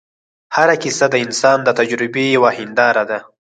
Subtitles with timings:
[0.55, 3.19] هره کیسه د انسان د تجربې یوه هنداره ده.